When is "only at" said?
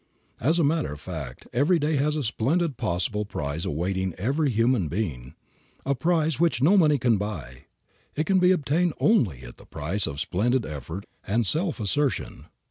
8.99-9.57